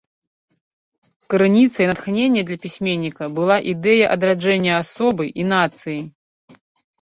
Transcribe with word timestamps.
Крыніцай 1.33 1.85
натхнення 1.91 2.43
для 2.47 2.57
пісьменніка 2.63 3.23
была 3.41 3.57
ідэя 3.75 4.09
адраджэння 4.15 4.73
асобы 4.81 5.29
і 5.45 5.47
нацыі. 5.53 5.99